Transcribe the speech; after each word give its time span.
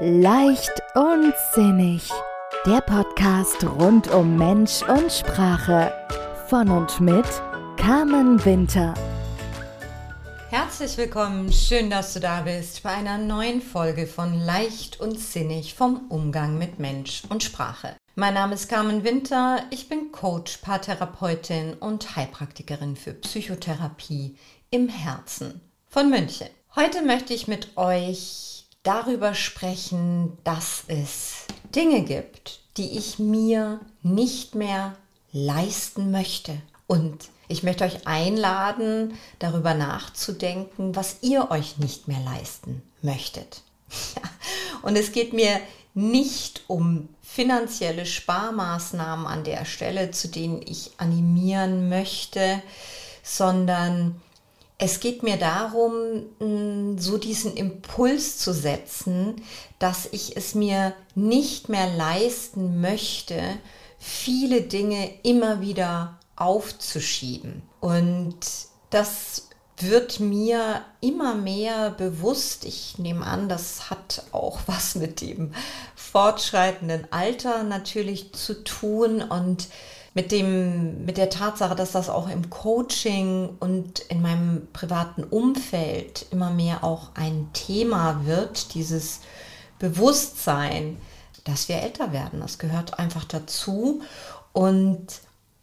Leicht 0.00 0.72
und 0.94 1.32
sinnig. 1.54 2.10
Der 2.66 2.80
Podcast 2.80 3.62
rund 3.64 4.08
um 4.08 4.36
Mensch 4.36 4.82
und 4.82 5.12
Sprache. 5.12 5.92
Von 6.48 6.68
und 6.68 7.00
mit 7.00 7.26
Carmen 7.76 8.44
Winter. 8.44 8.94
Herzlich 10.50 10.96
willkommen, 10.96 11.52
schön, 11.52 11.90
dass 11.90 12.14
du 12.14 12.20
da 12.20 12.40
bist 12.40 12.82
bei 12.82 12.90
einer 12.90 13.18
neuen 13.18 13.62
Folge 13.62 14.08
von 14.08 14.40
Leicht 14.40 14.98
und 14.98 15.20
Sinnig 15.20 15.74
vom 15.74 16.06
Umgang 16.08 16.58
mit 16.58 16.80
Mensch 16.80 17.22
und 17.28 17.44
Sprache. 17.44 17.94
Mein 18.16 18.34
Name 18.34 18.54
ist 18.54 18.68
Carmen 18.68 19.04
Winter, 19.04 19.62
ich 19.70 19.88
bin 19.88 20.10
Coach, 20.10 20.56
Paartherapeutin 20.56 21.74
und 21.74 22.16
Heilpraktikerin 22.16 22.96
für 22.96 23.12
Psychotherapie 23.12 24.36
im 24.70 24.88
Herzen 24.88 25.60
von 25.86 26.10
München. 26.10 26.48
Heute 26.74 27.02
möchte 27.02 27.32
ich 27.32 27.46
mit 27.46 27.76
euch 27.76 28.58
darüber 28.82 29.34
sprechen, 29.34 30.38
dass 30.44 30.84
es 30.88 31.46
Dinge 31.74 32.02
gibt, 32.02 32.60
die 32.76 32.96
ich 32.96 33.18
mir 33.18 33.80
nicht 34.02 34.54
mehr 34.54 34.96
leisten 35.32 36.10
möchte. 36.10 36.60
Und 36.86 37.28
ich 37.48 37.62
möchte 37.62 37.84
euch 37.84 38.06
einladen, 38.06 39.14
darüber 39.38 39.74
nachzudenken, 39.74 40.94
was 40.94 41.18
ihr 41.22 41.50
euch 41.50 41.78
nicht 41.78 42.08
mehr 42.08 42.20
leisten 42.20 42.82
möchtet. 43.02 43.62
Und 44.82 44.96
es 44.96 45.12
geht 45.12 45.32
mir 45.32 45.60
nicht 45.94 46.62
um 46.66 47.08
finanzielle 47.22 48.06
Sparmaßnahmen 48.06 49.26
an 49.26 49.44
der 49.44 49.64
Stelle, 49.64 50.10
zu 50.10 50.28
denen 50.28 50.62
ich 50.62 50.92
animieren 50.98 51.88
möchte, 51.88 52.62
sondern 53.22 54.20
es 54.78 55.00
geht 55.00 55.24
mir 55.24 55.36
darum, 55.36 55.92
mm, 56.38 56.98
so 56.98 57.18
diesen 57.18 57.56
Impuls 57.56 58.38
zu 58.38 58.52
setzen, 58.52 59.42
dass 59.80 60.08
ich 60.12 60.36
es 60.36 60.54
mir 60.54 60.94
nicht 61.16 61.68
mehr 61.68 61.88
leisten 61.88 62.80
möchte, 62.80 63.40
viele 63.98 64.62
Dinge 64.62 65.10
immer 65.24 65.60
wieder 65.60 66.18
aufzuschieben. 66.36 67.62
Und 67.80 68.38
das 68.90 69.48
wird 69.78 70.20
mir 70.20 70.84
immer 71.00 71.34
mehr 71.34 71.90
bewusst. 71.90 72.64
Ich 72.64 72.98
nehme 72.98 73.26
an, 73.26 73.48
das 73.48 73.90
hat 73.90 74.24
auch 74.30 74.60
was 74.66 74.94
mit 74.94 75.20
dem 75.20 75.52
fortschreitenden 75.96 77.08
Alter 77.10 77.64
natürlich 77.64 78.32
zu 78.32 78.62
tun 78.62 79.22
und 79.22 79.66
mit, 80.18 80.32
dem, 80.32 81.04
mit 81.04 81.16
der 81.16 81.30
Tatsache, 81.30 81.76
dass 81.76 81.92
das 81.92 82.10
auch 82.10 82.28
im 82.28 82.50
Coaching 82.50 83.50
und 83.60 84.00
in 84.00 84.20
meinem 84.20 84.66
privaten 84.72 85.22
Umfeld 85.22 86.26
immer 86.32 86.50
mehr 86.50 86.82
auch 86.82 87.10
ein 87.14 87.50
Thema 87.52 88.22
wird, 88.24 88.74
dieses 88.74 89.20
Bewusstsein, 89.78 90.96
dass 91.44 91.68
wir 91.68 91.76
älter 91.76 92.12
werden. 92.12 92.40
Das 92.40 92.58
gehört 92.58 92.98
einfach 92.98 93.22
dazu 93.22 94.02
und 94.52 95.06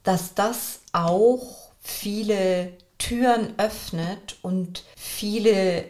dass 0.04 0.36
das 0.36 0.80
auch 0.94 1.74
viele 1.82 2.72
Türen 2.98 3.56
öffnet 3.60 4.38
und 4.42 4.86
viele 4.96 5.84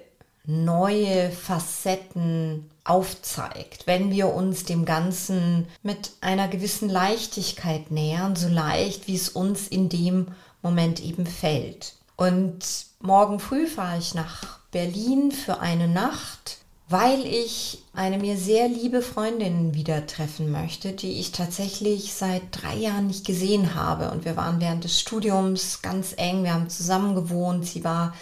neue 0.47 1.31
Facetten 1.31 2.69
aufzeigt, 2.83 3.87
wenn 3.87 4.11
wir 4.11 4.33
uns 4.33 4.63
dem 4.63 4.85
Ganzen 4.85 5.67
mit 5.81 6.11
einer 6.21 6.47
gewissen 6.47 6.89
Leichtigkeit 6.89 7.91
nähern, 7.91 8.35
so 8.35 8.47
leicht, 8.47 9.07
wie 9.07 9.15
es 9.15 9.29
uns 9.29 9.67
in 9.67 9.89
dem 9.89 10.27
Moment 10.61 11.03
eben 11.03 11.25
fällt. 11.25 11.93
Und 12.15 12.63
morgen 12.99 13.39
früh 13.39 13.67
fahre 13.67 13.97
ich 13.97 14.13
nach 14.13 14.59
Berlin 14.71 15.31
für 15.31 15.59
eine 15.59 15.87
Nacht, 15.87 16.57
weil 16.87 17.25
ich 17.25 17.79
eine 17.93 18.19
mir 18.19 18.37
sehr 18.37 18.67
liebe 18.67 19.01
Freundin 19.01 19.73
wieder 19.73 20.05
treffen 20.05 20.51
möchte, 20.51 20.91
die 20.91 21.19
ich 21.19 21.31
tatsächlich 21.31 22.13
seit 22.13 22.43
drei 22.51 22.75
Jahren 22.75 23.07
nicht 23.07 23.25
gesehen 23.25 23.73
habe. 23.73 24.11
Und 24.11 24.23
wir 24.23 24.37
waren 24.37 24.59
während 24.59 24.83
des 24.83 24.99
Studiums 24.99 25.81
ganz 25.81 26.13
eng, 26.17 26.43
wir 26.43 26.53
haben 26.53 26.69
zusammen 26.69 27.15
gewohnt. 27.15 27.65
Sie 27.65 27.83
war 27.83 28.13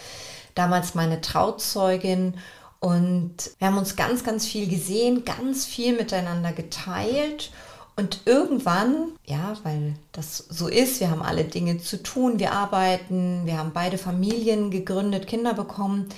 damals 0.54 0.94
meine 0.94 1.20
Trauzeugin 1.20 2.34
und 2.84 3.52
wir 3.58 3.68
haben 3.68 3.78
uns 3.78 3.96
ganz, 3.96 4.24
ganz 4.24 4.44
viel 4.44 4.68
gesehen, 4.68 5.24
ganz 5.24 5.64
viel 5.64 5.96
miteinander 5.96 6.52
geteilt. 6.52 7.50
Und 7.96 8.20
irgendwann, 8.26 9.12
ja, 9.24 9.54
weil 9.62 9.94
das 10.12 10.36
so 10.36 10.68
ist, 10.68 11.00
wir 11.00 11.10
haben 11.10 11.22
alle 11.22 11.44
Dinge 11.44 11.78
zu 11.78 12.02
tun, 12.02 12.38
wir 12.38 12.52
arbeiten, 12.52 13.46
wir 13.46 13.56
haben 13.56 13.70
beide 13.72 13.96
Familien 13.96 14.70
gegründet, 14.70 15.26
Kinder 15.26 15.54
bekommen, 15.54 16.10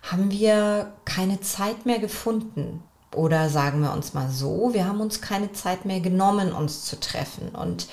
haben 0.00 0.30
wir 0.30 0.94
keine 1.04 1.42
Zeit 1.42 1.84
mehr 1.84 1.98
gefunden. 1.98 2.82
Oder 3.14 3.50
sagen 3.50 3.82
wir 3.82 3.92
uns 3.92 4.14
mal 4.14 4.30
so, 4.30 4.72
wir 4.72 4.86
haben 4.86 5.02
uns 5.02 5.20
keine 5.20 5.52
Zeit 5.52 5.84
mehr 5.84 6.00
genommen, 6.00 6.52
uns 6.52 6.86
zu 6.86 6.98
treffen. 6.98 7.50
Und 7.50 7.86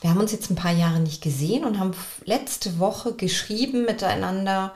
wir 0.00 0.08
haben 0.08 0.20
uns 0.20 0.32
jetzt 0.32 0.50
ein 0.50 0.56
paar 0.56 0.72
Jahre 0.72 1.00
nicht 1.00 1.22
gesehen 1.22 1.66
und 1.66 1.78
haben 1.78 1.92
letzte 2.24 2.78
Woche 2.78 3.12
geschrieben 3.12 3.84
miteinander 3.84 4.72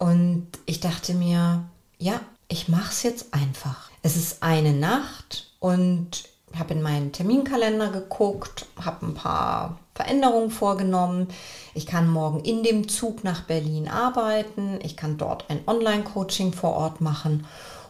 und 0.00 0.48
ich 0.64 0.80
dachte 0.80 1.12
mir, 1.12 1.62
ja, 1.98 2.20
ich 2.48 2.68
mache 2.68 2.90
es 2.90 3.02
jetzt 3.02 3.34
einfach. 3.34 3.90
Es 4.02 4.16
ist 4.16 4.42
eine 4.42 4.72
Nacht 4.72 5.52
und 5.60 6.24
habe 6.58 6.72
in 6.72 6.80
meinen 6.80 7.12
Terminkalender 7.12 7.90
geguckt, 7.90 8.66
habe 8.82 9.06
ein 9.06 9.14
paar 9.14 9.78
Veränderungen 9.94 10.50
vorgenommen. 10.50 11.28
Ich 11.74 11.84
kann 11.84 12.08
morgen 12.08 12.40
in 12.40 12.62
dem 12.62 12.88
Zug 12.88 13.24
nach 13.24 13.42
Berlin 13.42 13.88
arbeiten. 13.88 14.78
Ich 14.82 14.96
kann 14.96 15.18
dort 15.18 15.50
ein 15.50 15.60
Online-Coaching 15.66 16.54
vor 16.54 16.72
Ort 16.72 17.02
machen. 17.02 17.46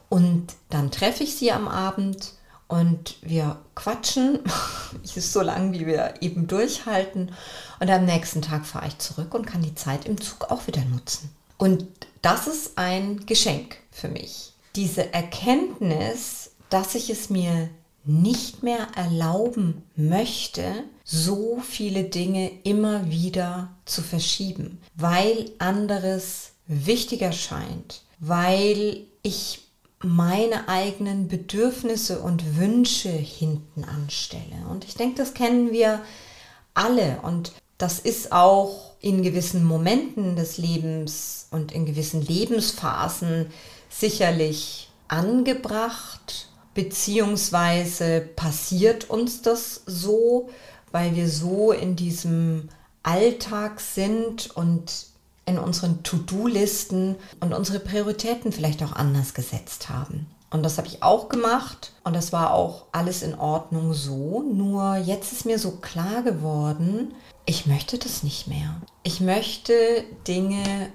Und 0.08 0.48
dann 0.68 0.90
treffe 0.90 1.22
ich 1.22 1.36
sie 1.36 1.52
am 1.52 1.68
Abend 1.68 2.34
und 2.66 3.18
wir 3.22 3.56
quatschen, 3.76 4.40
so 5.04 5.42
lange, 5.42 5.78
wie 5.78 5.86
wir 5.86 6.14
eben 6.20 6.48
durchhalten. 6.48 7.30
Und 7.78 7.88
am 7.88 8.04
nächsten 8.04 8.42
Tag 8.42 8.66
fahre 8.66 8.88
ich 8.88 8.98
zurück 8.98 9.32
und 9.32 9.46
kann 9.46 9.62
die 9.62 9.76
Zeit 9.76 10.06
im 10.06 10.20
Zug 10.20 10.50
auch 10.50 10.66
wieder 10.66 10.82
nutzen. 10.84 11.30
Und 11.60 11.84
das 12.22 12.46
ist 12.46 12.78
ein 12.78 13.26
Geschenk 13.26 13.76
für 13.90 14.08
mich. 14.08 14.54
Diese 14.76 15.12
Erkenntnis, 15.12 16.52
dass 16.70 16.94
ich 16.94 17.10
es 17.10 17.28
mir 17.28 17.68
nicht 18.02 18.62
mehr 18.62 18.88
erlauben 18.96 19.82
möchte, 19.94 20.84
so 21.04 21.58
viele 21.62 22.04
Dinge 22.04 22.50
immer 22.64 23.10
wieder 23.10 23.76
zu 23.84 24.00
verschieben, 24.00 24.80
weil 24.94 25.50
anderes 25.58 26.52
wichtiger 26.66 27.32
scheint, 27.32 28.04
weil 28.20 29.02
ich 29.22 29.60
meine 30.02 30.66
eigenen 30.66 31.28
Bedürfnisse 31.28 32.20
und 32.20 32.56
Wünsche 32.56 33.10
hinten 33.10 33.84
anstelle. 33.84 34.66
Und 34.70 34.86
ich 34.86 34.94
denke, 34.94 35.16
das 35.16 35.34
kennen 35.34 35.72
wir 35.72 36.00
alle. 36.72 37.20
Und 37.20 37.52
das 37.76 37.98
ist 37.98 38.32
auch 38.32 38.94
in 39.00 39.22
gewissen 39.22 39.62
Momenten 39.64 40.36
des 40.36 40.56
Lebens 40.56 41.39
und 41.50 41.72
in 41.72 41.86
gewissen 41.86 42.22
Lebensphasen 42.22 43.46
sicherlich 43.88 44.90
angebracht, 45.08 46.48
beziehungsweise 46.74 48.20
passiert 48.36 49.10
uns 49.10 49.42
das 49.42 49.82
so, 49.86 50.50
weil 50.92 51.14
wir 51.16 51.28
so 51.28 51.72
in 51.72 51.96
diesem 51.96 52.68
Alltag 53.02 53.80
sind 53.80 54.54
und 54.56 55.06
in 55.46 55.58
unseren 55.58 56.02
To-Do-Listen 56.02 57.16
und 57.40 57.52
unsere 57.52 57.80
Prioritäten 57.80 58.52
vielleicht 58.52 58.82
auch 58.82 58.92
anders 58.92 59.34
gesetzt 59.34 59.88
haben. 59.88 60.26
Und 60.50 60.64
das 60.64 60.78
habe 60.78 60.88
ich 60.88 61.02
auch 61.02 61.28
gemacht 61.28 61.92
und 62.02 62.14
das 62.14 62.32
war 62.32 62.52
auch 62.52 62.86
alles 62.92 63.22
in 63.22 63.38
Ordnung 63.38 63.94
so. 63.94 64.42
Nur 64.42 64.96
jetzt 64.96 65.32
ist 65.32 65.46
mir 65.46 65.58
so 65.58 65.72
klar 65.72 66.22
geworden, 66.22 67.14
ich 67.46 67.66
möchte 67.66 67.98
das 67.98 68.22
nicht 68.22 68.48
mehr. 68.48 68.80
Ich 69.02 69.20
möchte 69.20 70.04
Dinge 70.26 70.90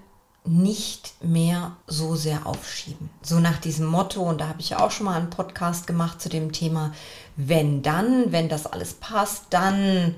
nicht 0.47 1.13
mehr 1.23 1.75
so 1.87 2.15
sehr 2.15 2.45
aufschieben. 2.45 3.09
So 3.21 3.39
nach 3.39 3.57
diesem 3.57 3.85
Motto, 3.85 4.21
und 4.21 4.41
da 4.41 4.47
habe 4.47 4.61
ich 4.61 4.75
auch 4.75 4.91
schon 4.91 5.05
mal 5.05 5.17
einen 5.17 5.29
Podcast 5.29 5.87
gemacht 5.87 6.21
zu 6.21 6.29
dem 6.29 6.51
Thema, 6.51 6.93
wenn 7.35 7.81
dann, 7.81 8.31
wenn 8.31 8.49
das 8.49 8.65
alles 8.65 8.93
passt, 8.93 9.45
dann 9.49 10.15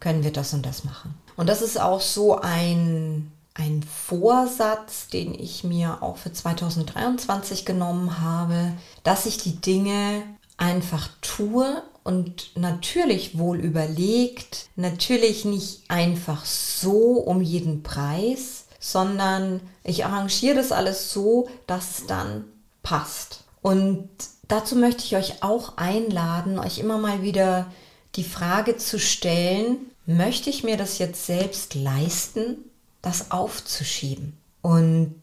können 0.00 0.24
wir 0.24 0.32
das 0.32 0.54
und 0.54 0.64
das 0.64 0.84
machen. 0.84 1.14
Und 1.36 1.48
das 1.48 1.62
ist 1.62 1.80
auch 1.80 2.00
so 2.00 2.40
ein, 2.40 3.30
ein 3.54 3.82
Vorsatz, 3.82 5.08
den 5.08 5.34
ich 5.34 5.64
mir 5.64 6.02
auch 6.02 6.16
für 6.16 6.32
2023 6.32 7.64
genommen 7.64 8.20
habe, 8.20 8.72
dass 9.02 9.26
ich 9.26 9.38
die 9.38 9.60
Dinge 9.60 10.22
einfach 10.56 11.08
tue 11.20 11.82
und 12.02 12.56
natürlich 12.56 13.38
wohl 13.38 13.58
überlegt, 13.58 14.68
natürlich 14.76 15.44
nicht 15.44 15.82
einfach 15.88 16.44
so 16.44 17.18
um 17.18 17.42
jeden 17.42 17.82
Preis, 17.82 18.64
sondern 18.78 19.60
ich 19.82 20.04
arrangiere 20.04 20.56
das 20.56 20.72
alles 20.72 21.12
so, 21.12 21.48
dass 21.66 21.98
es 21.98 22.06
dann 22.06 22.44
passt. 22.82 23.44
Und 23.60 24.08
dazu 24.46 24.76
möchte 24.76 25.04
ich 25.04 25.16
euch 25.16 25.42
auch 25.42 25.76
einladen, 25.76 26.58
euch 26.58 26.78
immer 26.78 26.98
mal 26.98 27.22
wieder 27.22 27.70
die 28.14 28.24
Frage 28.24 28.76
zu 28.76 28.98
stellen, 28.98 29.90
möchte 30.06 30.48
ich 30.50 30.64
mir 30.64 30.76
das 30.76 30.98
jetzt 30.98 31.26
selbst 31.26 31.74
leisten, 31.74 32.56
das 33.02 33.30
aufzuschieben? 33.30 34.36
Und 34.62 35.20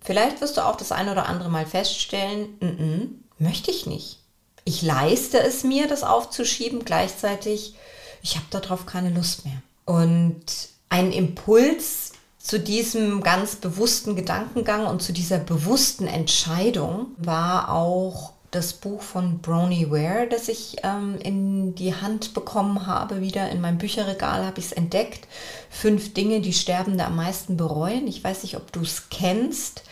vielleicht 0.00 0.40
wirst 0.40 0.56
du 0.56 0.64
auch 0.64 0.76
das 0.76 0.92
ein 0.92 1.08
oder 1.08 1.26
andere 1.26 1.50
Mal 1.50 1.66
feststellen, 1.66 2.48
n 2.60 2.78
-n, 2.78 3.42
möchte 3.42 3.70
ich 3.70 3.86
nicht. 3.86 4.20
Ich 4.64 4.82
leiste 4.82 5.40
es 5.40 5.64
mir, 5.64 5.88
das 5.88 6.04
aufzuschieben, 6.04 6.84
gleichzeitig, 6.84 7.74
ich 8.22 8.36
habe 8.36 8.46
darauf 8.50 8.86
keine 8.86 9.10
Lust 9.10 9.44
mehr. 9.44 9.60
Und 9.84 10.44
ein 10.88 11.10
Impuls 11.10 12.11
zu 12.42 12.58
diesem 12.58 13.22
ganz 13.22 13.56
bewussten 13.56 14.16
Gedankengang 14.16 14.86
und 14.86 15.00
zu 15.00 15.12
dieser 15.12 15.38
bewussten 15.38 16.08
Entscheidung 16.08 17.06
war 17.16 17.72
auch 17.72 18.32
das 18.50 18.74
Buch 18.74 19.00
von 19.00 19.38
Brony 19.38 19.90
Ware, 19.90 20.26
das 20.28 20.48
ich 20.48 20.76
ähm, 20.82 21.18
in 21.22 21.74
die 21.76 21.94
Hand 21.94 22.34
bekommen 22.34 22.86
habe, 22.86 23.20
wieder 23.20 23.48
in 23.50 23.60
meinem 23.60 23.78
Bücherregal 23.78 24.44
habe 24.44 24.58
ich 24.58 24.66
es 24.66 24.72
entdeckt. 24.72 25.26
Fünf 25.70 26.12
Dinge, 26.12 26.40
die 26.40 26.52
Sterbende 26.52 27.06
am 27.06 27.16
meisten 27.16 27.56
bereuen. 27.56 28.06
Ich 28.08 28.22
weiß 28.22 28.42
nicht, 28.42 28.56
ob 28.56 28.70
du 28.72 28.80
es 28.80 29.08
kennst. 29.08 29.84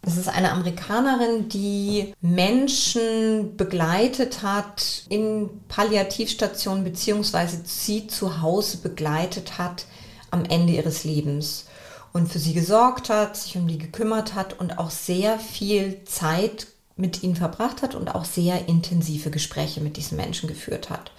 Es 0.00 0.16
ist 0.16 0.28
eine 0.28 0.52
Amerikanerin, 0.52 1.50
die 1.50 2.14
Menschen 2.22 3.56
begleitet 3.58 4.42
hat 4.42 5.04
in 5.10 5.50
Palliativstationen 5.68 6.84
beziehungsweise 6.84 7.60
sie 7.64 8.06
zu 8.06 8.40
Hause 8.40 8.78
begleitet 8.78 9.58
hat 9.58 9.84
am 10.30 10.46
Ende 10.46 10.72
ihres 10.72 11.04
Lebens 11.04 11.66
und 12.12 12.30
für 12.30 12.38
sie 12.38 12.54
gesorgt 12.54 13.08
hat, 13.08 13.36
sich 13.36 13.56
um 13.56 13.68
die 13.68 13.78
gekümmert 13.78 14.34
hat 14.34 14.58
und 14.58 14.78
auch 14.78 14.90
sehr 14.90 15.38
viel 15.38 16.04
Zeit 16.04 16.66
mit 16.96 17.22
ihnen 17.22 17.36
verbracht 17.36 17.82
hat 17.82 17.94
und 17.94 18.14
auch 18.14 18.24
sehr 18.24 18.68
intensive 18.68 19.30
Gespräche 19.30 19.80
mit 19.80 19.96
diesen 19.96 20.16
Menschen 20.16 20.48
geführt 20.48 20.90
hat. 20.90 21.12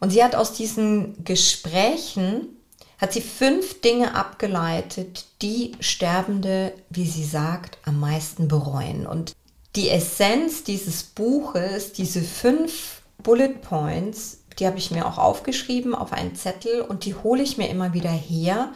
Und 0.00 0.10
sie 0.10 0.24
hat 0.24 0.34
aus 0.34 0.52
diesen 0.52 1.24
Gesprächen, 1.24 2.48
hat 2.98 3.12
sie 3.12 3.20
fünf 3.20 3.80
Dinge 3.80 4.14
abgeleitet, 4.14 5.26
die 5.40 5.72
Sterbende, 5.80 6.72
wie 6.90 7.06
sie 7.06 7.24
sagt, 7.24 7.78
am 7.84 8.00
meisten 8.00 8.48
bereuen. 8.48 9.06
Und 9.06 9.34
die 9.76 9.90
Essenz 9.90 10.64
dieses 10.64 11.02
Buches, 11.02 11.92
diese 11.92 12.22
fünf 12.22 13.02
Bullet 13.22 13.54
Points, 13.60 14.38
die 14.58 14.66
habe 14.66 14.78
ich 14.78 14.90
mir 14.90 15.06
auch 15.06 15.18
aufgeschrieben 15.18 15.94
auf 15.94 16.12
einen 16.12 16.36
Zettel 16.36 16.80
und 16.80 17.04
die 17.04 17.14
hole 17.14 17.42
ich 17.42 17.56
mir 17.56 17.68
immer 17.68 17.92
wieder 17.92 18.10
her, 18.10 18.72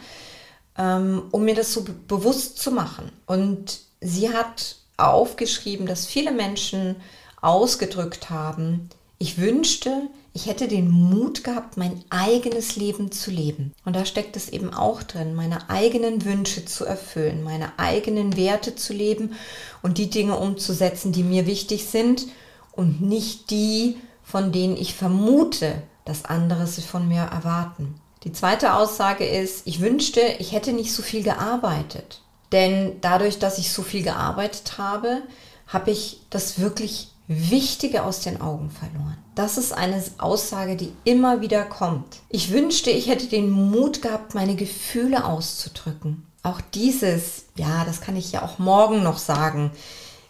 ähm, 0.79 1.23
um 1.31 1.43
mir 1.43 1.53
das 1.53 1.73
so 1.73 1.85
bewusst 2.07 2.57
zu 2.57 2.71
machen. 2.71 3.11
Und 3.27 3.81
sie 4.01 4.33
hat 4.33 4.77
aufgeschrieben, 4.97 5.85
dass 5.85 6.07
viele 6.07 6.31
Menschen 6.31 6.95
ausgedrückt 7.41 8.29
haben, 8.29 8.89
ich 9.21 9.37
wünschte, 9.37 10.09
ich 10.33 10.45
hätte 10.45 10.69
den 10.69 10.89
Mut 10.89 11.43
gehabt, 11.43 11.75
mein 11.75 12.01
eigenes 12.09 12.77
Leben 12.77 13.11
zu 13.11 13.31
leben. 13.31 13.73
Und 13.83 13.97
da 13.97 14.05
steckt 14.05 14.37
es 14.37 14.47
eben 14.47 14.73
auch 14.73 15.03
drin, 15.03 15.35
meine 15.35 15.69
eigenen 15.69 16.23
Wünsche 16.23 16.63
zu 16.63 16.85
erfüllen, 16.85 17.43
meine 17.43 17.77
eigenen 17.77 18.37
Werte 18.37 18.75
zu 18.75 18.93
leben 18.93 19.33
und 19.81 19.97
die 19.97 20.09
Dinge 20.09 20.37
umzusetzen, 20.37 21.11
die 21.11 21.23
mir 21.23 21.45
wichtig 21.45 21.85
sind 21.87 22.27
und 22.71 23.01
nicht 23.01 23.49
die, 23.49 23.97
von 24.23 24.53
denen 24.53 24.77
ich 24.77 24.93
vermute, 24.93 25.81
dass 26.05 26.23
andere 26.23 26.65
sie 26.65 26.81
von 26.81 27.07
mir 27.09 27.23
erwarten. 27.23 27.95
Die 28.23 28.33
zweite 28.33 28.73
Aussage 28.73 29.25
ist, 29.25 29.65
ich 29.65 29.79
wünschte, 29.79 30.21
ich 30.39 30.51
hätte 30.51 30.73
nicht 30.73 30.93
so 30.93 31.01
viel 31.01 31.23
gearbeitet. 31.23 32.21
Denn 32.51 32.97
dadurch, 33.01 33.39
dass 33.39 33.59
ich 33.59 33.71
so 33.71 33.83
viel 33.83 34.03
gearbeitet 34.03 34.77
habe, 34.77 35.21
habe 35.67 35.91
ich 35.91 36.19
das 36.29 36.59
wirklich 36.59 37.09
Wichtige 37.27 38.03
aus 38.03 38.21
den 38.21 38.41
Augen 38.41 38.71
verloren. 38.71 39.17
Das 39.35 39.59
ist 39.59 39.71
eine 39.71 40.03
Aussage, 40.17 40.75
die 40.75 40.91
immer 41.03 41.41
wieder 41.41 41.63
kommt. 41.63 42.17
Ich 42.27 42.51
wünschte, 42.51 42.89
ich 42.89 43.07
hätte 43.07 43.27
den 43.27 43.51
Mut 43.51 44.01
gehabt, 44.01 44.33
meine 44.33 44.55
Gefühle 44.55 45.23
auszudrücken. 45.25 46.25
Auch 46.41 46.59
dieses, 46.73 47.45
ja, 47.55 47.85
das 47.85 48.01
kann 48.01 48.15
ich 48.15 48.31
ja 48.31 48.41
auch 48.41 48.57
morgen 48.57 49.03
noch 49.03 49.19
sagen, 49.19 49.69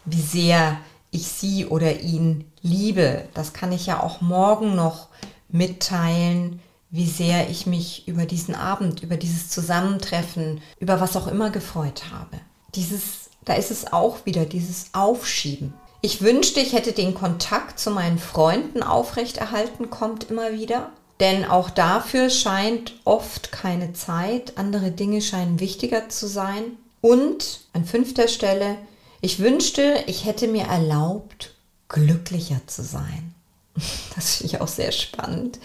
wie 0.04 0.20
sehr 0.20 0.78
ich 1.10 1.26
sie 1.28 1.64
oder 1.64 2.00
ihn 2.00 2.44
liebe. 2.60 3.24
Das 3.32 3.54
kann 3.54 3.72
ich 3.72 3.86
ja 3.86 4.02
auch 4.02 4.20
morgen 4.20 4.76
noch 4.76 5.08
mitteilen, 5.48 6.60
wie 6.90 7.06
sehr 7.06 7.48
ich 7.48 7.66
mich 7.66 8.06
über 8.08 8.26
diesen 8.26 8.54
Abend, 8.54 9.02
über 9.02 9.16
dieses 9.16 9.48
Zusammentreffen, 9.48 10.60
über 10.80 11.00
was 11.00 11.16
auch 11.16 11.28
immer 11.28 11.50
gefreut 11.50 12.04
habe. 12.12 12.40
Dieses, 12.74 13.30
da 13.44 13.54
ist 13.54 13.70
es 13.70 13.92
auch 13.92 14.26
wieder, 14.26 14.44
dieses 14.44 14.86
Aufschieben. 14.92 15.72
Ich 16.02 16.22
wünschte, 16.22 16.60
ich 16.60 16.72
hätte 16.72 16.92
den 16.92 17.14
Kontakt 17.14 17.78
zu 17.78 17.90
meinen 17.90 18.18
Freunden 18.18 18.82
aufrechterhalten, 18.82 19.90
kommt 19.90 20.30
immer 20.30 20.52
wieder. 20.52 20.90
Denn 21.20 21.44
auch 21.44 21.68
dafür 21.68 22.30
scheint 22.30 22.94
oft 23.04 23.52
keine 23.52 23.92
Zeit. 23.92 24.56
Andere 24.56 24.90
Dinge 24.90 25.20
scheinen 25.20 25.60
wichtiger 25.60 26.08
zu 26.08 26.26
sein. 26.26 26.62
Und 27.02 27.60
an 27.74 27.84
fünfter 27.84 28.26
Stelle, 28.26 28.76
ich 29.20 29.38
wünschte, 29.38 30.02
ich 30.06 30.24
hätte 30.24 30.48
mir 30.48 30.64
erlaubt, 30.64 31.54
glücklicher 31.88 32.60
zu 32.66 32.82
sein. 32.82 33.34
Das 34.16 34.36
finde 34.36 34.54
ich 34.54 34.60
auch 34.60 34.68
sehr 34.68 34.92
spannend 34.92 35.58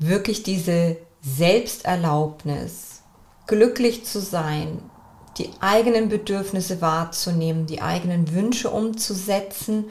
wirklich 0.00 0.42
diese 0.42 0.96
Selbsterlaubnis, 1.22 3.02
glücklich 3.46 4.04
zu 4.04 4.20
sein, 4.20 4.82
die 5.38 5.50
eigenen 5.60 6.08
Bedürfnisse 6.08 6.80
wahrzunehmen, 6.80 7.66
die 7.66 7.82
eigenen 7.82 8.34
Wünsche 8.34 8.70
umzusetzen 8.70 9.84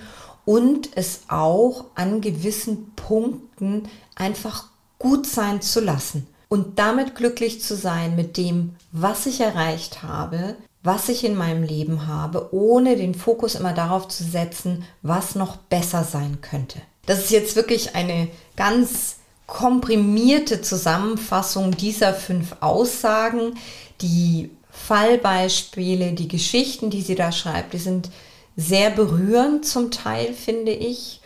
und 0.46 0.90
es 0.96 1.22
auch 1.28 1.86
an 1.96 2.22
gewissen 2.22 2.94
Punkten 2.96 3.84
einfach 4.16 4.66
gut 4.98 5.26
sein 5.26 5.62
zu 5.62 5.80
lassen 5.80 6.28
und 6.50 6.80
damit 6.80 7.16
glücklich 7.16 7.62
zu 7.62 7.76
sein 7.76 8.16
mit 8.16 8.36
dem, 8.36 8.76
was 8.92 9.28
ich 9.28 9.40
erreicht 9.40 10.02
habe, 10.02 10.56
was 10.82 11.10
ich 11.10 11.24
in 11.24 11.36
meinem 11.36 11.64
Leben 11.64 12.08
habe, 12.08 12.54
ohne 12.54 12.96
den 12.96 13.14
Fokus 13.14 13.56
immer 13.56 13.74
darauf 13.74 14.08
zu 14.08 14.24
setzen, 14.24 14.84
was 15.02 15.36
noch 15.36 15.58
besser 15.58 16.04
sein 16.04 16.40
könnte. 16.42 16.82
Das 17.06 17.20
ist 17.20 17.32
jetzt 17.32 17.56
wirklich 17.56 17.96
eine 17.96 18.28
ganz 18.56 19.19
komprimierte 19.50 20.62
Zusammenfassung 20.62 21.72
dieser 21.72 22.14
fünf 22.14 22.56
Aussagen. 22.62 23.56
Die 24.02 24.52
Fallbeispiele, 24.70 26.14
die 26.14 26.28
Geschichten, 26.28 26.90
die 26.90 27.02
sie 27.02 27.16
da 27.16 27.32
schreibt, 27.32 27.74
die 27.74 27.80
sind 27.80 28.10
sehr 28.56 28.92
berührend 28.92 29.66
zum 29.66 29.92
Teil, 29.92 30.34
finde 30.34 30.72
ich. 30.72 31.22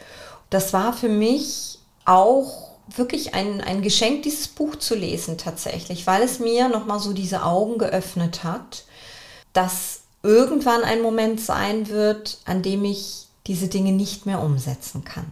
Das 0.49 0.73
war 0.73 0.93
für 0.93 1.09
mich 1.09 1.79
auch 2.05 2.71
wirklich 2.95 3.33
ein, 3.33 3.61
ein 3.61 3.81
Geschenk, 3.81 4.23
dieses 4.23 4.47
Buch 4.47 4.75
zu 4.77 4.95
lesen 4.95 5.37
tatsächlich, 5.37 6.07
weil 6.07 6.21
es 6.21 6.39
mir 6.39 6.69
nochmal 6.69 6.99
so 6.99 7.13
diese 7.13 7.43
Augen 7.43 7.77
geöffnet 7.77 8.43
hat, 8.43 8.85
dass 9.53 10.01
irgendwann 10.21 10.83
ein 10.83 11.01
Moment 11.01 11.41
sein 11.41 11.89
wird, 11.89 12.39
an 12.45 12.61
dem 12.61 12.85
ich 12.85 13.27
diese 13.47 13.67
Dinge 13.67 13.91
nicht 13.91 14.25
mehr 14.25 14.41
umsetzen 14.41 15.03
kann. 15.03 15.25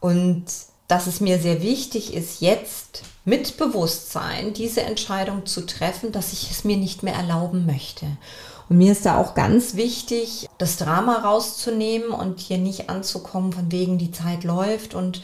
Und 0.00 0.44
dass 0.88 1.06
es 1.06 1.20
mir 1.20 1.38
sehr 1.38 1.62
wichtig 1.62 2.14
ist, 2.14 2.40
jetzt 2.40 3.02
mit 3.24 3.56
Bewusstsein 3.56 4.52
diese 4.52 4.82
Entscheidung 4.82 5.46
zu 5.46 5.66
treffen, 5.66 6.12
dass 6.12 6.32
ich 6.32 6.50
es 6.50 6.64
mir 6.64 6.76
nicht 6.76 7.02
mehr 7.02 7.14
erlauben 7.14 7.66
möchte. 7.66 8.06
Und 8.68 8.78
mir 8.78 8.92
ist 8.92 9.06
da 9.06 9.18
auch 9.18 9.34
ganz 9.34 9.74
wichtig, 9.74 10.48
das 10.58 10.76
Drama 10.76 11.18
rauszunehmen 11.18 12.10
und 12.10 12.40
hier 12.40 12.58
nicht 12.58 12.88
anzukommen, 12.88 13.52
von 13.52 13.70
wegen 13.72 13.98
die 13.98 14.12
Zeit 14.12 14.44
läuft 14.44 14.94
und 14.94 15.22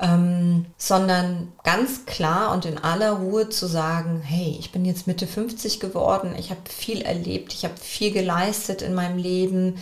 ähm, 0.00 0.66
sondern 0.76 1.52
ganz 1.64 2.06
klar 2.06 2.52
und 2.52 2.64
in 2.64 2.78
aller 2.78 3.12
Ruhe 3.12 3.48
zu 3.48 3.66
sagen, 3.66 4.22
hey, 4.24 4.56
ich 4.58 4.70
bin 4.70 4.84
jetzt 4.84 5.08
Mitte 5.08 5.26
50 5.26 5.80
geworden, 5.80 6.36
ich 6.38 6.50
habe 6.50 6.60
viel 6.68 7.02
erlebt, 7.02 7.52
ich 7.52 7.64
habe 7.64 7.76
viel 7.76 8.12
geleistet 8.12 8.82
in 8.82 8.94
meinem 8.94 9.18
Leben, 9.18 9.78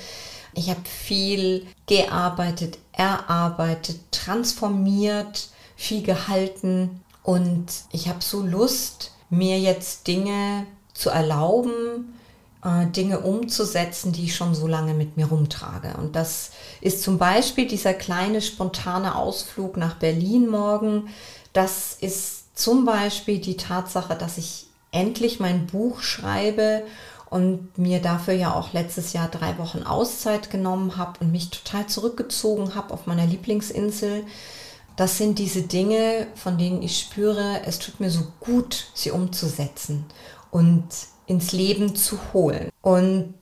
ich 0.56 0.70
habe 0.70 0.80
viel 0.84 1.66
gearbeitet, 1.86 2.78
erarbeitet, 2.92 4.00
transformiert, 4.10 5.50
viel 5.76 6.02
gehalten 6.02 7.02
und 7.22 7.66
ich 7.92 8.08
habe 8.08 8.22
so 8.22 8.40
Lust, 8.40 9.12
mir 9.28 9.58
jetzt 9.60 10.06
Dinge 10.06 10.66
zu 10.94 11.10
erlauben, 11.10 12.16
äh, 12.64 12.86
Dinge 12.86 13.20
umzusetzen, 13.20 14.12
die 14.12 14.24
ich 14.24 14.34
schon 14.34 14.54
so 14.54 14.66
lange 14.66 14.94
mit 14.94 15.16
mir 15.16 15.26
rumtrage. 15.26 15.94
Und 15.98 16.16
das 16.16 16.52
ist 16.80 17.02
zum 17.02 17.18
Beispiel 17.18 17.68
dieser 17.68 17.92
kleine 17.92 18.40
spontane 18.40 19.14
Ausflug 19.16 19.76
nach 19.76 19.96
Berlin 19.96 20.48
morgen. 20.48 21.08
Das 21.52 21.98
ist 22.00 22.58
zum 22.58 22.86
Beispiel 22.86 23.40
die 23.40 23.58
Tatsache, 23.58 24.14
dass 24.14 24.38
ich 24.38 24.66
endlich 24.90 25.40
mein 25.40 25.66
Buch 25.66 26.00
schreibe 26.00 26.84
und 27.36 27.76
mir 27.76 28.00
dafür 28.00 28.32
ja 28.32 28.54
auch 28.54 28.72
letztes 28.72 29.12
Jahr 29.12 29.28
drei 29.28 29.58
Wochen 29.58 29.82
Auszeit 29.82 30.50
genommen 30.50 30.96
habe 30.96 31.20
und 31.20 31.32
mich 31.32 31.50
total 31.50 31.86
zurückgezogen 31.86 32.74
habe 32.74 32.94
auf 32.94 33.06
meiner 33.06 33.26
Lieblingsinsel. 33.26 34.24
Das 34.96 35.18
sind 35.18 35.38
diese 35.38 35.60
Dinge, 35.60 36.28
von 36.34 36.56
denen 36.56 36.82
ich 36.82 36.98
spüre, 36.98 37.60
es 37.66 37.78
tut 37.78 38.00
mir 38.00 38.10
so 38.10 38.26
gut, 38.40 38.86
sie 38.94 39.10
umzusetzen 39.10 40.06
und 40.50 40.86
ins 41.26 41.52
Leben 41.52 41.94
zu 41.94 42.18
holen. 42.32 42.70
Und 42.80 43.34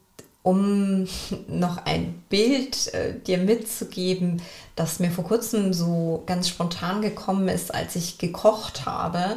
um 0.42 1.06
noch 1.46 1.86
ein 1.86 2.20
Bild 2.28 2.92
äh, 2.94 3.20
dir 3.20 3.38
mitzugeben, 3.38 4.42
das 4.74 4.98
mir 4.98 5.12
vor 5.12 5.22
kurzem 5.22 5.72
so 5.72 6.24
ganz 6.26 6.48
spontan 6.48 7.00
gekommen 7.00 7.46
ist, 7.46 7.72
als 7.72 7.94
ich 7.94 8.18
gekocht 8.18 8.86
habe, 8.86 9.36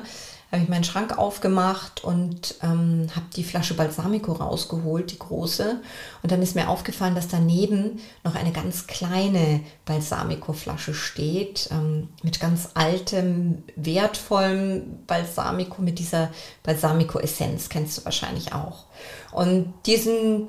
habe 0.52 0.64
ich 0.64 0.70
meinen 0.70 0.86
Schrank 0.86 1.18
aufgemacht 1.18 2.04
und 2.04 2.56
ähm, 2.64 3.10
habe 3.16 3.26
die 3.36 3.44
Flasche 3.44 3.74
Balsamico 3.74 4.32
rausgeholt, 4.32 5.12
die 5.12 5.20
große. 5.20 5.82
Und 6.24 6.32
dann 6.32 6.42
ist 6.42 6.56
mir 6.56 6.70
aufgefallen, 6.70 7.16
dass 7.16 7.28
daneben 7.28 8.00
noch 8.24 8.36
eine 8.36 8.54
ganz 8.54 8.88
kleine 8.88 9.62
Balsamico-Flasche 9.86 10.94
steht, 10.94 11.70
ähm, 11.72 12.10
mit 12.24 12.40
ganz 12.40 12.70
altem, 12.76 13.64
wertvollem 13.76 15.04
Balsamico, 15.06 15.82
mit 15.82 16.00
dieser 16.00 16.30
Balsamico-Essenz, 16.64 17.68
kennst 17.68 17.98
du 17.98 18.06
wahrscheinlich 18.06 18.54
auch. 18.54 18.86
Und 19.34 19.74
diesen 19.86 20.48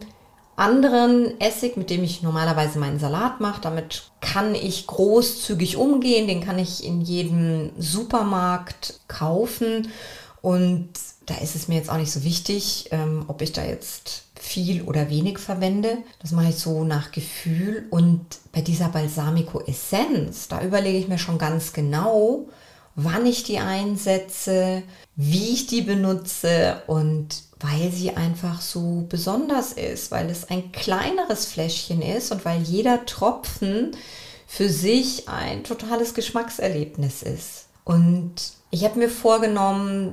anderen 0.59 1.41
Essig, 1.41 1.77
mit 1.77 1.91
dem 1.91 2.03
ich 2.03 2.23
normalerweise 2.23 2.79
meinen 2.79 2.99
Salat 2.99 3.41
mache. 3.41 3.61
Damit 3.61 4.11
kann 4.21 4.55
ich 4.55 4.87
großzügig 4.87 5.77
umgehen, 5.77 6.27
den 6.27 6.43
kann 6.43 6.59
ich 6.59 6.85
in 6.85 7.01
jedem 7.01 7.71
Supermarkt 7.79 9.01
kaufen 9.09 9.89
und 10.41 10.89
da 11.27 11.35
ist 11.37 11.55
es 11.55 11.69
mir 11.69 11.77
jetzt 11.77 11.91
auch 11.91 11.99
nicht 11.99 12.13
so 12.13 12.25
wichtig, 12.25 12.89
ähm, 12.91 13.25
ob 13.29 13.43
ich 13.43 13.53
da 13.53 13.65
jetzt 13.65 14.25
viel 14.35 14.83
oder 14.83 15.11
wenig 15.11 15.39
verwende. 15.39 15.99
Das 16.21 16.33
mache 16.33 16.49
ich 16.51 16.57
so 16.57 16.85
nach 16.85 17.13
Gefühl. 17.13 17.87
Und 17.91 18.25
bei 18.53 18.63
dieser 18.63 18.89
Balsamico 18.89 19.61
Essenz, 19.61 20.49
da 20.49 20.63
überlege 20.63 20.99
ich 20.99 21.09
mir 21.09 21.19
schon 21.19 21.39
ganz 21.39 21.73
genau, 21.73 22.49
wann 22.95 23.27
ich 23.27 23.43
die 23.45 23.59
einsetze, 23.59 24.83
wie 25.17 25.53
ich 25.53 25.67
die 25.67 25.83
benutze 25.83 26.83
und 26.87 27.43
weil 27.61 27.91
sie 27.91 28.17
einfach 28.17 28.61
so 28.61 29.07
besonders 29.09 29.73
ist, 29.73 30.11
weil 30.11 30.31
es 30.31 30.49
ein 30.49 30.71
kleineres 30.73 31.47
Fläschchen 31.47 32.03
ist 32.03 32.31
und 32.31 32.45
weil 32.45 32.63
jeder 32.63 33.05
Tropfen 33.05 33.93
für 34.47 34.69
sich 34.69 35.29
ein 35.29 35.65
totales 35.65 36.15
Geschmackserlebnis 36.15 37.23
ist. 37.23 37.67
Und 37.85 38.35
ich 38.71 38.85
habe 38.85 38.99
mir 38.99 39.11
vorgenommen, 39.11 40.13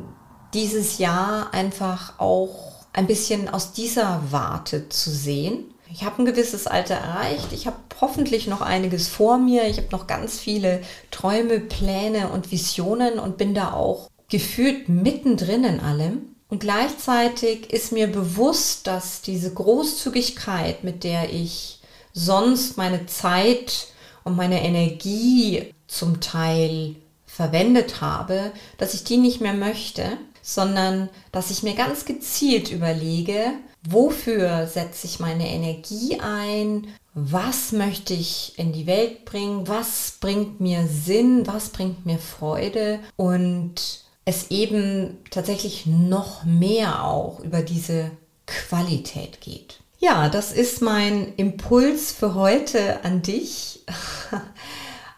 dieses 0.54 0.98
Jahr 0.98 1.54
einfach 1.54 2.20
auch 2.20 2.86
ein 2.94 3.08
bisschen 3.08 3.50
aus 3.50 3.74
dieser 3.74 4.22
Warte 4.32 4.90
zu 4.90 5.10
sehen. 5.12 5.66
Ich 5.92 6.04
habe 6.04 6.22
ein 6.22 6.25
gewisses 6.25 6.68
Alter 6.68 6.96
erreicht. 6.96 7.52
Ich 7.52 7.68
habe 7.68 7.78
hoffentlich 8.02 8.48
noch 8.48 8.62
einiges 8.62 9.08
vor 9.08 9.38
mir. 9.38 9.68
Ich 9.68 9.78
habe 9.78 9.90
noch 9.92 10.08
ganz 10.08 10.40
viele 10.40 10.82
Träume, 11.12 11.60
Pläne 11.60 12.30
und 12.30 12.52
Visionen 12.52 13.20
und 13.20 13.38
bin 13.38 13.54
da 13.54 13.74
auch 13.74 14.10
gefühlt 14.30 14.90
mittendrin 14.90 15.64
in 15.64 15.80
allem. 15.80 16.35
Und 16.50 16.60
gleichzeitig 16.60 17.72
ist 17.72 17.92
mir 17.92 18.08
bewusst, 18.08 18.88
dass 18.88 19.22
diese 19.22 19.54
Großzügigkeit, 19.54 20.84
mit 20.84 21.04
der 21.04 21.34
ich 21.34 21.80
sonst 22.14 22.78
meine 22.78 23.08
Zeit 23.08 23.88
und 24.24 24.36
meine 24.36 24.64
Energie 24.64 25.74
zum 25.88 26.22
Teil 26.22 26.96
verwendet 27.25 28.00
habe, 28.00 28.52
dass 28.78 28.94
ich 28.94 29.04
die 29.04 29.18
nicht 29.18 29.42
mehr 29.42 29.54
möchte, 29.54 30.18
sondern 30.42 31.10
dass 31.32 31.52
ich 31.52 31.64
mir 31.64 31.74
ganz 31.74 32.06
gezielt 32.06 32.72
überlege, 32.72 33.54
wofür 33.88 34.68
setze 34.68 35.08
ich 35.08 35.20
meine 35.20 35.50
Energie 35.50 36.20
ein, 36.20 36.88
was 37.14 37.72
möchte 37.72 38.14
ich 38.14 38.54
in 38.58 38.72
die 38.72 38.88
Welt 38.88 39.25
bringen, 39.25 39.68
was 39.68 40.18
bringt 40.20 40.60
mir 40.60 40.88
Sinn, 40.88 41.48
was 41.48 41.70
bringt 41.70 42.06
mir 42.06 42.20
Freude? 42.20 43.00
Und 43.16 44.04
es 44.25 44.50
eben 44.50 45.17
tatsächlich 45.29 45.86
noch 45.86 46.44
mehr 46.44 47.03
auch 47.05 47.39
über 47.39 47.62
diese 47.62 48.12
Qualität 48.48 49.39
geht. 49.41 49.79
Ja, 50.00 50.29
das 50.29 50.51
ist 50.51 50.82
mein 50.82 51.34
Impuls 51.36 52.12
für 52.12 52.36
heute 52.36 53.03
an 53.03 53.22
dich. 53.22 53.84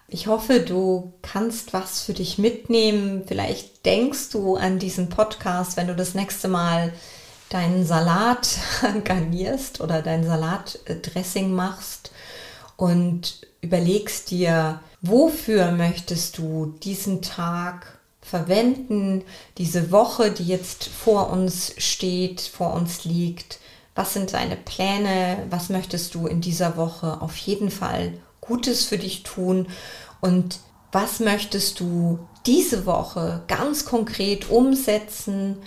Ich 0.09 0.27
hoffe, 0.27 0.61
du 0.61 1.11
kannst 1.21 1.73
was 1.73 1.99
für 1.99 2.13
dich 2.13 2.37
mitnehmen. 2.37 3.23
Vielleicht 3.27 3.85
denkst 3.85 4.29
du 4.29 4.55
an 4.55 4.79
diesen 4.79 5.09
Podcast, 5.09 5.75
wenn 5.75 5.87
du 5.87 5.95
das 5.97 6.13
nächste 6.13 6.47
Mal 6.47 6.93
deinen 7.49 7.85
Salat 7.85 8.57
garnierst 9.03 9.81
oder 9.81 10.01
dein 10.01 10.23
Salatdressing 10.23 11.51
machst 11.53 12.11
und 12.77 13.41
überlegst 13.59 14.31
dir, 14.31 14.79
wofür 15.01 15.71
möchtest 15.71 16.37
du 16.37 16.77
diesen 16.81 17.21
Tag 17.21 17.96
verwenden, 18.27 19.23
diese 19.57 19.91
Woche, 19.91 20.31
die 20.31 20.45
jetzt 20.45 20.85
vor 20.85 21.29
uns 21.29 21.73
steht, 21.77 22.41
vor 22.41 22.73
uns 22.73 23.05
liegt. 23.05 23.59
Was 23.95 24.13
sind 24.13 24.33
deine 24.33 24.57
Pläne? 24.57 25.45
Was 25.49 25.69
möchtest 25.69 26.13
du 26.13 26.27
in 26.27 26.41
dieser 26.41 26.77
Woche 26.77 27.21
auf 27.21 27.37
jeden 27.37 27.71
Fall 27.71 28.13
Gutes 28.41 28.85
für 28.85 28.97
dich 28.97 29.23
tun? 29.23 29.67
Und 30.21 30.59
was 30.91 31.19
möchtest 31.19 31.79
du 31.79 32.19
diese 32.45 32.85
Woche 32.85 33.43
ganz 33.47 33.85
konkret 33.85 34.49
umsetzen, 34.49 35.57